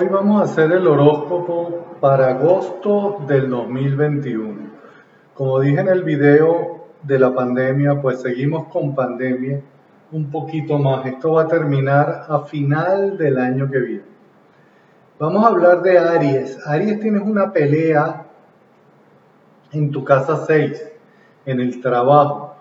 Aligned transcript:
Hoy 0.00 0.08
vamos 0.08 0.40
a 0.40 0.44
hacer 0.50 0.72
el 0.72 0.88
horóscopo 0.88 1.98
para 2.00 2.30
agosto 2.30 3.20
del 3.28 3.48
2021. 3.48 4.70
Como 5.34 5.60
dije 5.60 5.82
en 5.82 5.88
el 5.88 6.02
video 6.02 6.88
de 7.04 7.16
la 7.16 7.32
pandemia, 7.32 8.02
pues 8.02 8.20
seguimos 8.20 8.66
con 8.72 8.96
pandemia 8.96 9.60
un 10.10 10.32
poquito 10.32 10.80
más. 10.80 11.06
Esto 11.06 11.34
va 11.34 11.42
a 11.42 11.46
terminar 11.46 12.26
a 12.28 12.40
final 12.40 13.16
del 13.16 13.38
año 13.38 13.70
que 13.70 13.78
viene. 13.78 14.04
Vamos 15.20 15.44
a 15.44 15.48
hablar 15.50 15.80
de 15.82 15.96
Aries. 15.96 16.58
Aries 16.66 16.98
tienes 16.98 17.22
una 17.22 17.52
pelea 17.52 18.26
en 19.70 19.92
tu 19.92 20.02
casa 20.02 20.44
6, 20.44 20.90
en 21.46 21.60
el 21.60 21.80
trabajo. 21.80 22.56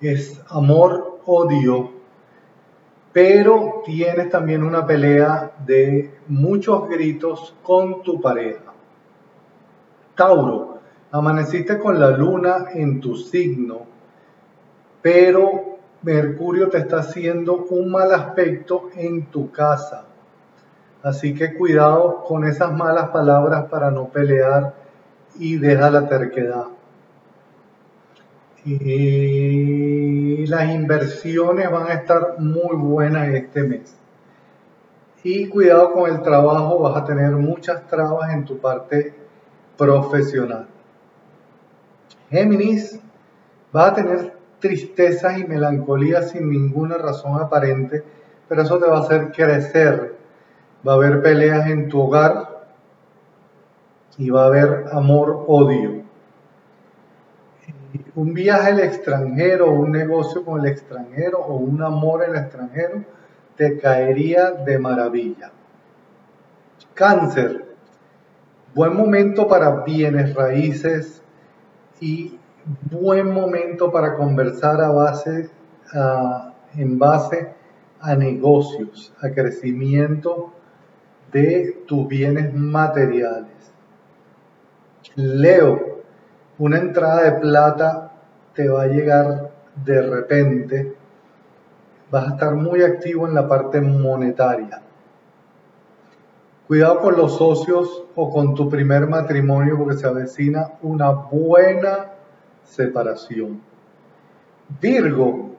Es 0.00 0.40
amor, 0.48 1.22
odio, 1.26 1.97
pero 3.12 3.82
tienes 3.84 4.30
también 4.30 4.62
una 4.62 4.86
pelea 4.86 5.52
de 5.64 6.18
muchos 6.28 6.88
gritos 6.88 7.54
con 7.62 8.02
tu 8.02 8.20
pareja. 8.20 8.72
Tauro, 10.14 10.78
amaneciste 11.10 11.78
con 11.78 11.98
la 11.98 12.10
luna 12.10 12.66
en 12.74 13.00
tu 13.00 13.16
signo, 13.16 13.82
pero 15.00 15.78
Mercurio 16.02 16.68
te 16.68 16.78
está 16.78 16.98
haciendo 16.98 17.66
un 17.70 17.90
mal 17.90 18.12
aspecto 18.12 18.90
en 18.94 19.26
tu 19.26 19.50
casa. 19.50 20.04
Así 21.02 21.34
que 21.34 21.54
cuidado 21.54 22.24
con 22.24 22.44
esas 22.44 22.72
malas 22.72 23.08
palabras 23.10 23.64
para 23.66 23.90
no 23.90 24.08
pelear 24.08 24.74
y 25.38 25.56
deja 25.56 25.90
la 25.90 26.08
terquedad. 26.08 26.66
Y 28.64 30.46
las 30.46 30.74
inversiones 30.74 31.70
van 31.70 31.86
a 31.86 31.94
estar 31.94 32.38
muy 32.38 32.76
buenas 32.76 33.28
este 33.28 33.62
mes. 33.62 33.94
Y 35.22 35.48
cuidado 35.48 35.92
con 35.92 36.10
el 36.10 36.22
trabajo, 36.22 36.80
vas 36.80 36.96
a 36.96 37.04
tener 37.04 37.30
muchas 37.32 37.86
trabas 37.86 38.32
en 38.32 38.44
tu 38.44 38.58
parte 38.58 39.14
profesional. 39.76 40.66
Géminis, 42.30 43.00
vas 43.72 43.92
a 43.92 43.94
tener 43.94 44.32
tristezas 44.58 45.38
y 45.38 45.44
melancolía 45.44 46.22
sin 46.22 46.50
ninguna 46.50 46.98
razón 46.98 47.40
aparente, 47.40 48.02
pero 48.48 48.62
eso 48.62 48.78
te 48.78 48.86
va 48.86 48.98
a 48.98 49.00
hacer 49.02 49.32
crecer. 49.32 50.16
Va 50.86 50.92
a 50.92 50.96
haber 50.96 51.22
peleas 51.22 51.68
en 51.68 51.88
tu 51.88 52.00
hogar 52.00 52.66
y 54.16 54.30
va 54.30 54.44
a 54.44 54.46
haber 54.46 54.84
amor-odio 54.92 56.07
un 58.14 58.34
viaje 58.34 58.70
al 58.70 58.80
extranjero, 58.80 59.70
un 59.70 59.92
negocio 59.92 60.44
con 60.44 60.60
el 60.60 60.66
extranjero 60.66 61.38
o 61.38 61.56
un 61.56 61.82
amor 61.82 62.24
el 62.24 62.36
extranjero 62.36 63.04
te 63.56 63.78
caería 63.78 64.52
de 64.52 64.78
maravilla. 64.78 65.50
Cáncer, 66.94 67.64
buen 68.74 68.96
momento 68.96 69.48
para 69.48 69.82
bienes 69.82 70.34
raíces 70.34 71.22
y 72.00 72.38
buen 72.90 73.32
momento 73.32 73.90
para 73.90 74.14
conversar 74.14 74.80
a 74.80 74.90
base, 74.90 75.50
en 76.76 76.98
base 76.98 77.52
a 78.00 78.14
negocios, 78.14 79.12
a 79.20 79.30
crecimiento 79.30 80.52
de 81.32 81.82
tus 81.86 82.06
bienes 82.06 82.54
materiales. 82.54 83.72
Leo, 85.16 85.97
una 86.58 86.78
entrada 86.78 87.22
de 87.22 87.32
plata 87.40 88.12
te 88.54 88.68
va 88.68 88.82
a 88.82 88.86
llegar 88.86 89.50
de 89.84 90.02
repente, 90.02 90.94
vas 92.10 92.28
a 92.28 92.30
estar 92.32 92.54
muy 92.54 92.82
activo 92.82 93.28
en 93.28 93.34
la 93.34 93.46
parte 93.46 93.80
monetaria. 93.80 94.82
Cuidado 96.66 97.00
con 97.00 97.16
los 97.16 97.36
socios 97.36 98.04
o 98.14 98.30
con 98.30 98.54
tu 98.54 98.68
primer 98.68 99.06
matrimonio 99.06 99.78
porque 99.78 99.96
se 99.96 100.06
avecina 100.06 100.72
una 100.82 101.10
buena 101.10 102.12
separación. 102.64 103.62
Virgo, 104.80 105.52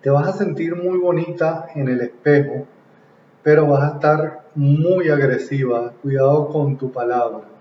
te 0.00 0.10
vas 0.10 0.26
a 0.26 0.32
sentir 0.32 0.74
muy 0.74 0.98
bonita 0.98 1.66
en 1.74 1.88
el 1.88 2.00
espejo, 2.00 2.66
pero 3.42 3.68
vas 3.68 3.84
a 3.84 3.94
estar 3.94 4.40
muy 4.54 5.10
agresiva. 5.10 5.92
Cuidado 6.02 6.48
con 6.48 6.76
tu 6.76 6.90
palabra 6.90 7.52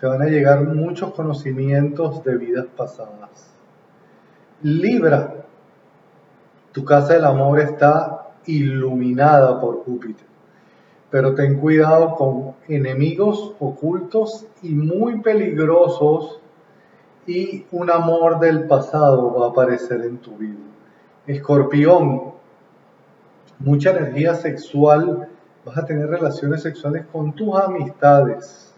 te 0.00 0.06
van 0.06 0.22
a 0.22 0.26
llegar 0.26 0.62
muchos 0.62 1.12
conocimientos 1.14 2.22
de 2.22 2.36
vidas 2.36 2.66
pasadas. 2.76 3.50
Libra, 4.62 5.34
tu 6.72 6.84
casa 6.84 7.14
del 7.14 7.24
amor 7.24 7.60
está 7.60 8.28
iluminada 8.46 9.60
por 9.60 9.84
Júpiter, 9.84 10.26
pero 11.10 11.34
ten 11.34 11.58
cuidado 11.58 12.14
con 12.14 12.54
enemigos 12.68 13.54
ocultos 13.58 14.46
y 14.62 14.74
muy 14.74 15.20
peligrosos 15.20 16.40
y 17.26 17.64
un 17.72 17.90
amor 17.90 18.38
del 18.38 18.66
pasado 18.66 19.34
va 19.34 19.46
a 19.46 19.50
aparecer 19.50 20.02
en 20.02 20.18
tu 20.18 20.36
vida. 20.36 20.58
Escorpión, 21.26 22.34
mucha 23.58 23.90
energía 23.90 24.34
sexual, 24.34 25.28
vas 25.64 25.78
a 25.78 25.86
tener 25.86 26.08
relaciones 26.08 26.62
sexuales 26.62 27.06
con 27.10 27.32
tus 27.32 27.58
amistades 27.58 28.75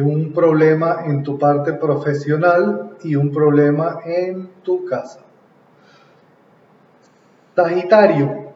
un 0.00 0.32
problema 0.32 1.04
en 1.04 1.22
tu 1.22 1.38
parte 1.38 1.74
profesional 1.74 2.96
y 3.02 3.16
un 3.16 3.30
problema 3.30 3.98
en 4.04 4.48
tu 4.62 4.84
casa. 4.84 5.20
Sagitario, 7.54 8.52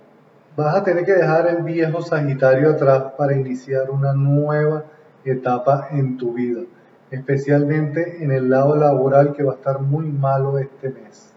vas 0.56 0.76
a 0.76 0.84
tener 0.84 1.04
que 1.04 1.12
dejar 1.12 1.48
el 1.48 1.62
viejo 1.62 2.02
Sagitario 2.02 2.70
atrás 2.70 3.04
para 3.18 3.36
iniciar 3.36 3.90
una 3.90 4.12
nueva 4.12 4.84
etapa 5.24 5.88
en 5.90 6.16
tu 6.16 6.32
vida, 6.32 6.62
especialmente 7.10 8.22
en 8.22 8.30
el 8.30 8.48
lado 8.48 8.76
laboral 8.76 9.32
que 9.32 9.42
va 9.42 9.52
a 9.52 9.56
estar 9.56 9.80
muy 9.80 10.06
malo 10.06 10.58
este 10.58 10.90
mes. 10.90 11.32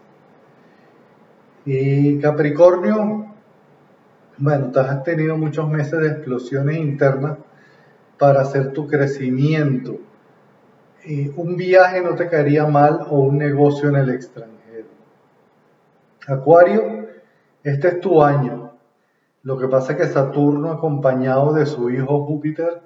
Y 1.64 2.18
Capricornio, 2.20 3.26
bueno, 4.38 4.70
has 4.74 5.02
tenido 5.02 5.36
muchos 5.36 5.68
meses 5.68 6.00
de 6.00 6.08
explosiones 6.08 6.76
internas 6.76 7.38
para 8.18 8.42
hacer 8.42 8.72
tu 8.72 8.86
crecimiento. 8.86 9.98
un 11.36 11.56
viaje 11.56 12.00
no 12.00 12.14
te 12.14 12.28
caería 12.28 12.66
mal 12.66 13.06
o 13.10 13.20
un 13.20 13.38
negocio 13.38 13.88
en 13.88 13.96
el 13.96 14.10
extranjero. 14.10 14.88
Acuario, 16.26 17.06
este 17.62 17.88
es 17.88 18.00
tu 18.00 18.22
año. 18.22 18.72
Lo 19.42 19.56
que 19.58 19.68
pasa 19.68 19.92
es 19.92 19.98
que 19.98 20.06
Saturno 20.06 20.72
acompañado 20.72 21.52
de 21.52 21.66
su 21.66 21.88
hijo 21.90 22.24
Júpiter 22.26 22.82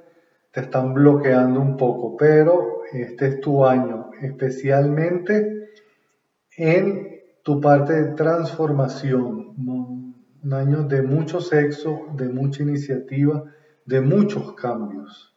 te 0.52 0.60
están 0.60 0.92
bloqueando 0.92 1.60
un 1.60 1.76
poco, 1.76 2.16
pero 2.16 2.82
este 2.92 3.28
es 3.28 3.40
tu 3.40 3.64
año, 3.64 4.10
especialmente 4.20 5.70
en 6.56 7.20
tu 7.42 7.60
parte 7.60 7.94
de 7.94 8.14
transformación, 8.14 9.54
un 10.42 10.52
año 10.52 10.82
de 10.82 11.02
mucho 11.02 11.40
sexo, 11.40 12.06
de 12.14 12.28
mucha 12.28 12.62
iniciativa, 12.62 13.44
de 13.90 14.00
muchos 14.00 14.54
cambios. 14.54 15.36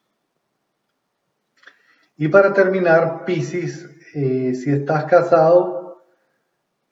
Y 2.16 2.28
para 2.28 2.52
terminar, 2.52 3.24
Piscis, 3.24 3.84
eh, 4.14 4.54
si 4.54 4.70
estás 4.70 5.06
casado, 5.06 6.04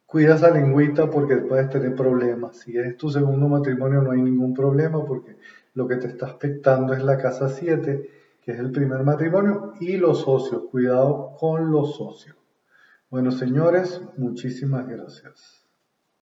cuida 0.04 0.34
esa 0.34 0.50
lengüita 0.50 1.08
porque 1.08 1.36
puedes 1.36 1.70
tener 1.70 1.94
problemas. 1.94 2.56
Si 2.56 2.76
es 2.76 2.96
tu 2.96 3.10
segundo 3.10 3.48
matrimonio, 3.48 4.02
no 4.02 4.10
hay 4.10 4.20
ningún 4.20 4.52
problema 4.52 5.04
porque 5.06 5.36
lo 5.74 5.86
que 5.86 5.96
te 5.96 6.08
está 6.08 6.26
afectando 6.26 6.94
es 6.94 7.02
la 7.04 7.16
casa 7.16 7.48
7, 7.48 8.10
que 8.42 8.52
es 8.52 8.58
el 8.58 8.72
primer 8.72 9.04
matrimonio, 9.04 9.74
y 9.78 9.96
los 9.98 10.22
socios. 10.22 10.64
Cuidado 10.68 11.36
con 11.38 11.70
los 11.70 11.94
socios. 11.94 12.36
Bueno, 13.08 13.30
señores, 13.30 14.02
muchísimas 14.16 14.88
gracias. 14.88 15.61